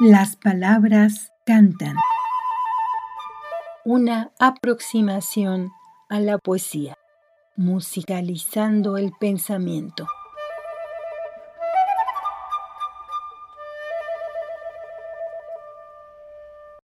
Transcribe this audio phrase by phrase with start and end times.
[0.00, 1.96] Las palabras cantan.
[3.84, 5.72] Una aproximación
[6.08, 6.94] a la poesía,
[7.56, 10.06] musicalizando el pensamiento.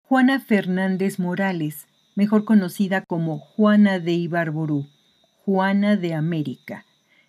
[0.03, 4.87] Juana Fernández Morales, mejor conocida como Juana de Ibarború,
[5.43, 6.85] Juana de América,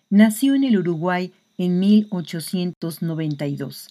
[0.09, 3.89] nació en el Uruguay en 1892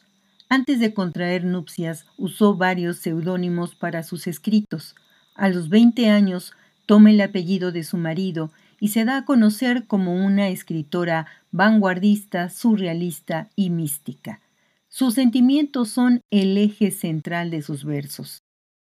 [0.52, 4.94] antes de contraer nupcias, usó varios seudónimos para sus escritos.
[5.34, 6.52] A los 20 años,
[6.84, 12.50] toma el apellido de su marido y se da a conocer como una escritora vanguardista,
[12.50, 14.42] surrealista y mística.
[14.90, 18.42] Sus sentimientos son el eje central de sus versos.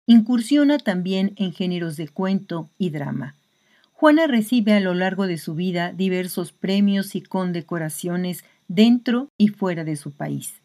[0.06, 3.34] Incursiona también en géneros de cuento y drama.
[3.90, 9.82] Juana recibe a lo largo de su vida diversos premios y condecoraciones dentro y fuera
[9.82, 10.62] de su país.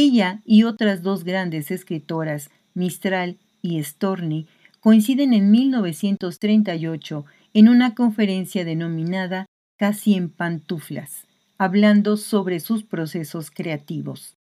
[0.00, 4.46] Ella y otras dos grandes escritoras, Mistral y Storni,
[4.78, 9.46] coinciden en 1938 en una conferencia denominada
[9.76, 14.36] Casi en pantuflas, hablando sobre sus procesos creativos.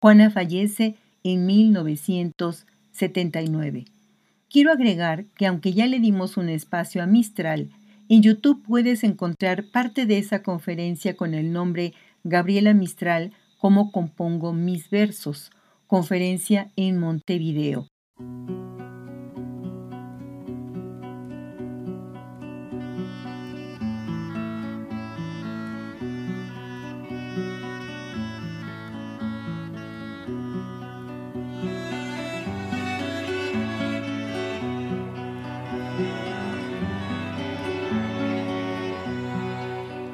[0.00, 3.84] Juana fallece en 1979.
[4.50, 7.70] Quiero agregar que aunque ya le dimos un espacio a Mistral,
[8.08, 14.52] en YouTube puedes encontrar parte de esa conferencia con el nombre Gabriela Mistral cómo compongo
[14.52, 15.50] mis versos.
[15.86, 17.88] Conferencia en Montevideo.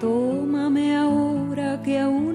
[0.01, 2.33] Tómame ahora que aún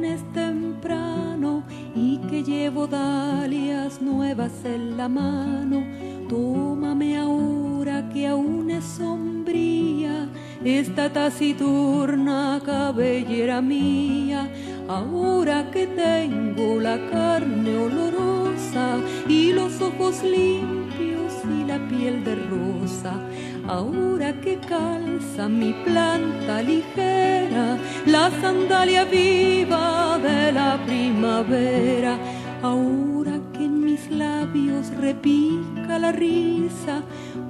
[2.44, 5.84] llevo dalias nuevas en la mano.
[6.28, 10.28] Tómame ahora que aún es sombría
[10.64, 14.50] esta taciturna cabellera mía.
[14.88, 18.98] Ahora que tengo la carne olorosa
[19.28, 23.14] y los ojos limpios y la piel de rosa.
[23.70, 32.18] Ahora que calza mi planta ligera la sandalia viva de la primavera
[32.64, 37.04] ahora que en mis labios repica la risa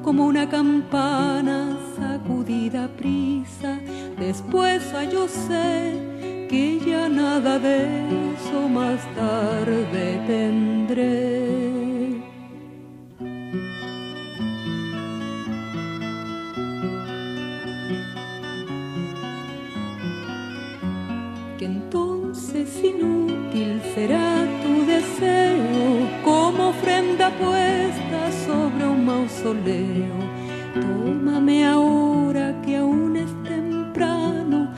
[0.04, 3.80] como una campana sacudida a prisa.
[4.20, 7.88] Después yo sé que ya nada de
[8.34, 11.39] eso más tarde tendré.
[30.74, 34.70] Tómame ahora que aún es temprano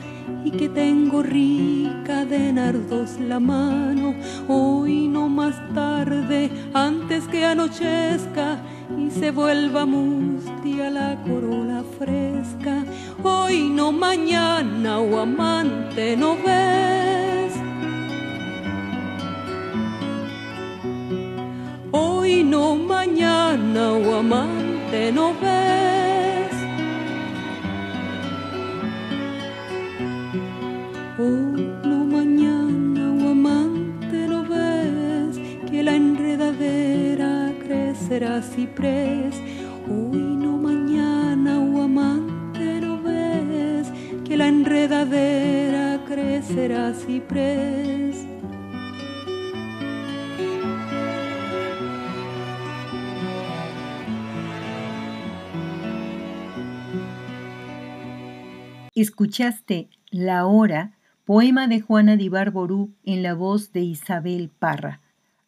[0.44, 4.14] y que tengo rica de nardos la mano.
[4.46, 8.58] Hoy no más tarde, antes que anochezca
[8.96, 12.84] y se vuelva mustia la corola fresca.
[13.22, 17.32] Hoy no mañana, o oh amante, no ves
[22.42, 22.91] no mañana,
[23.90, 25.82] o amante, no ves.
[31.84, 35.38] No mañana, o amante, no ves
[35.70, 39.34] que la enredadera crecerá ciprés.
[39.88, 43.92] Hoy no mañana, o amante, no ves
[44.24, 48.31] que la enredadera crecerá ciprés.
[58.94, 60.92] Escuchaste La Hora,
[61.24, 65.00] poema de Juana de Ibarború en la voz de Isabel Parra.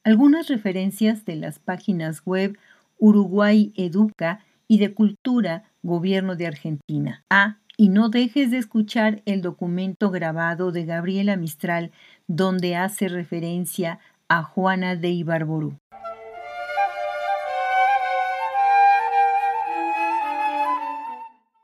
[0.02, 2.56] Algunas referencias de las páginas web
[2.98, 7.22] Uruguay Educa y de Cultura, Gobierno de Argentina.
[7.28, 11.92] Ah, y no dejes de escuchar el documento grabado de Gabriela Mistral
[12.26, 15.76] donde hace referencia a Juana de Ibarború.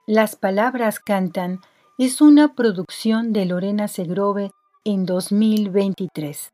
[0.06, 1.60] Las palabras cantan
[2.00, 4.52] es una producción de Lorena Segrove
[4.84, 6.50] en 2023.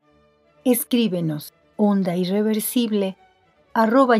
[0.65, 3.15] Escríbenos onda irreversible
[3.73, 4.17] arroba.